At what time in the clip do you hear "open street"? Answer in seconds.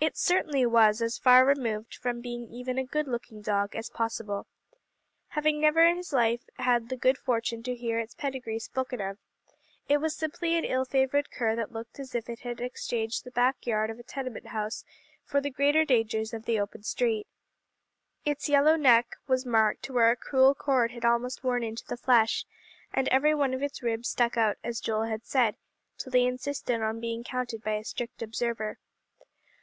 16.58-17.28